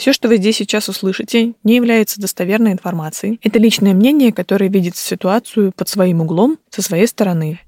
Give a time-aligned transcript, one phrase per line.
[0.00, 3.38] Все, что вы здесь сейчас услышите, не является достоверной информацией.
[3.42, 7.60] Это личное мнение, которое видит ситуацию под своим углом, со своей стороны.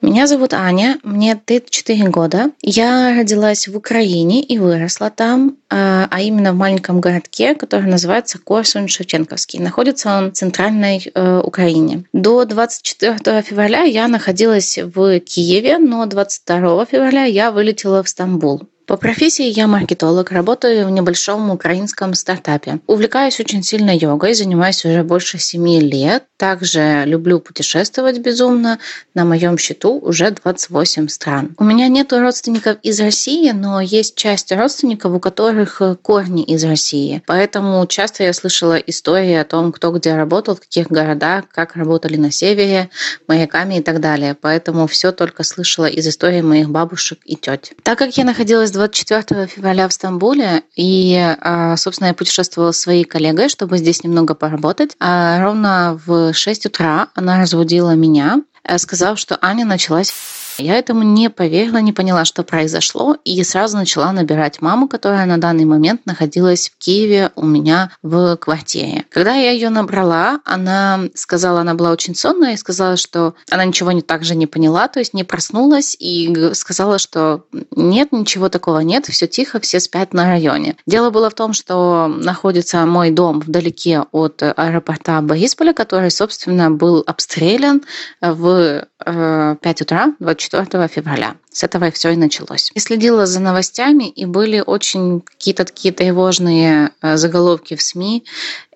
[0.00, 2.50] Меня зовут Аня, мне 34 года.
[2.62, 8.38] Я родилась в Украине и выросла там, а, а именно в маленьком городке, который называется
[8.38, 9.60] Корсунь-Шевченковский.
[9.60, 12.04] Находится он в центральной э, Украине.
[12.14, 18.62] До 24 февраля я находилась в Киеве, но 22 февраля я вылетела в Стамбул.
[18.86, 22.80] По профессии я маркетолог, работаю в небольшом украинском стартапе.
[22.86, 26.24] Увлекаюсь очень сильно йогой, занимаюсь уже больше семи лет.
[26.36, 28.78] Также люблю путешествовать безумно.
[29.14, 31.54] На моем счету уже 28 стран.
[31.56, 37.22] У меня нет родственников из России, но есть часть родственников, у которых корни из России.
[37.26, 42.16] Поэтому часто я слышала истории о том, кто где работал, в каких городах, как работали
[42.16, 42.90] на севере,
[43.28, 44.36] маяками и так далее.
[44.38, 47.72] Поэтому все только слышала из истории моих бабушек и теть.
[47.82, 53.04] Так как я находилась 24 февраля в Стамбуле, и, а, собственно, я путешествовала с своей
[53.04, 54.96] коллегой, чтобы здесь немного поработать.
[55.00, 60.10] А ровно в 6 утра она разбудила меня, э, сказав, что Аня началась
[60.58, 65.38] я этому не поверила, не поняла, что произошло, и сразу начала набирать маму, которая на
[65.38, 69.04] данный момент находилась в Киеве у меня в квартире.
[69.10, 73.92] Когда я ее набрала, она сказала, она была очень сонная и сказала, что она ничего
[73.92, 78.80] не так же не поняла, то есть не проснулась и сказала, что нет, ничего такого
[78.80, 80.76] нет, все тихо, все спят на районе.
[80.86, 87.02] Дело было в том, что находится мой дом вдалеке от аэропорта Борисполя, который, собственно, был
[87.06, 87.82] обстрелян
[88.20, 90.43] в 5 э, утра 24
[90.88, 91.36] февраля.
[91.54, 92.72] С этого все и началось.
[92.74, 98.24] И следила за новостями, и были очень какие-то такие тревожные э, заголовки в СМИ.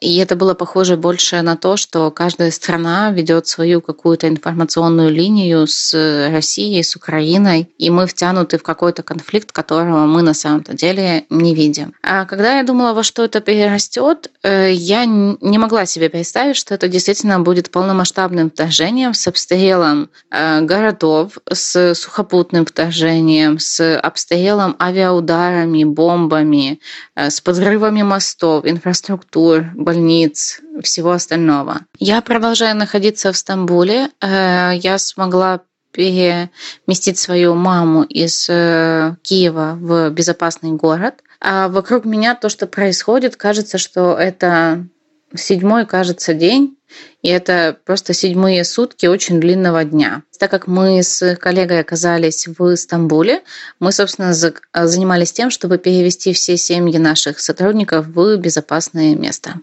[0.00, 5.66] И это было похоже больше на то, что каждая страна ведет свою какую-то информационную линию
[5.66, 5.92] с
[6.30, 11.56] Россией, с Украиной, и мы втянуты в какой-то конфликт, которого мы на самом-то деле не
[11.56, 11.94] видим.
[12.04, 16.74] А когда я думала, во что это перерастет, э, я не могла себе представить, что
[16.74, 25.84] это действительно будет полномасштабным вторжением с обстрелом э, городов, с сухопутным вторжением, с обстрелом авиаударами,
[25.84, 26.80] бомбами,
[27.16, 31.80] э, с подрывами мостов, инфраструктур, больниц, всего остального.
[31.98, 34.10] Я продолжаю находиться в Стамбуле.
[34.20, 35.60] Э, я смогла
[35.92, 41.14] переместить свою маму из э, Киева в безопасный город.
[41.40, 44.86] А вокруг меня то, что происходит, кажется, что это
[45.34, 46.76] седьмой, кажется, день,
[47.22, 50.22] и это просто седьмые сутки очень длинного дня.
[50.38, 53.42] Так как мы с коллегой оказались в Стамбуле,
[53.80, 59.54] мы, собственно, занимались тем, чтобы перевести все семьи наших сотрудников в безопасное место.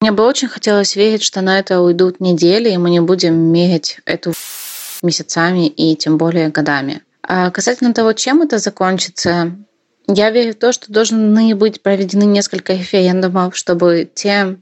[0.00, 3.98] Мне бы очень хотелось верить, что на это уйдут недели, и мы не будем мерить
[4.04, 4.32] эту
[5.02, 7.02] месяцами и тем более годами.
[7.22, 9.52] А касательно того, чем это закончится,
[10.06, 14.58] я верю в то, что должны быть проведены несколько референдумов, чтобы те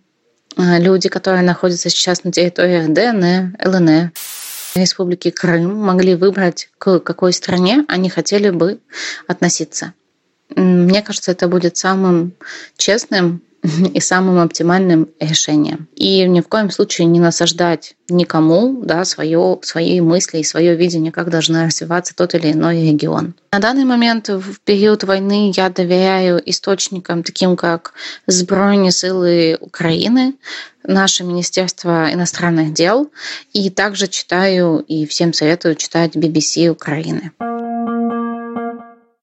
[0.57, 4.13] а, люди, которые находятся сейчас на территории ДНР, ЛНР,
[4.75, 8.81] Республики Крым, могли выбрать, к какой стране они хотели бы
[9.27, 9.93] относиться.
[10.55, 12.35] Мне кажется, это будет самым
[12.77, 13.43] честным
[13.95, 15.89] и самым оптимальным решением.
[15.95, 21.13] И ни в коем случае не насаждать никому да, свое, свои мысли и свое видение,
[21.13, 23.35] как должен развиваться тот или иной регион.
[23.53, 27.93] На данный момент в период войны я доверяю источникам, таким как
[28.27, 30.35] Збройные силы Украины,
[30.85, 33.11] наше Министерство иностранных дел,
[33.53, 37.33] и также читаю и всем советую читать BBC Украины.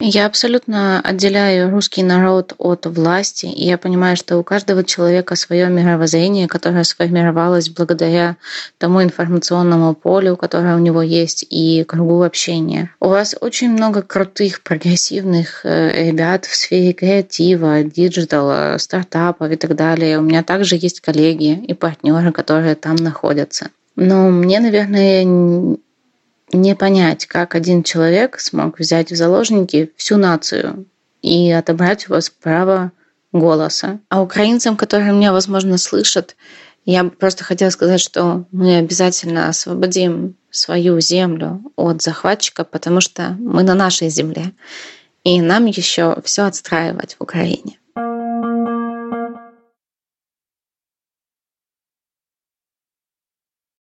[0.02, 5.68] Я абсолютно отделяю русский народ от власти, и я понимаю, что у каждого человека свое
[5.68, 8.38] мировоззрение, которое сформировалось благодаря
[8.78, 12.92] тому информационному полю, которое у него есть, и кругу общения.
[13.02, 19.58] У вас очень много крутых, прогрессивных э, ребят в сфере креатива, digital а, стартапов и
[19.58, 20.20] так далее.
[20.20, 23.68] У меня также есть коллеги и партнеры, которые там находятся.
[23.98, 25.78] Но мне, наверное,
[26.52, 30.86] не понять, как один человек смог взять в заложники всю нацию
[31.22, 32.92] и отобрать у вас право
[33.31, 34.00] голоса.
[34.10, 36.36] А украинцам, которые меня, возможно, слышат,
[36.86, 43.63] я просто хотела сказать, что мы обязательно освободим свою землю от захватчика, потому что мы
[43.63, 44.54] на нашей земле.
[45.24, 47.78] И нам еще все отстраивать в Украине.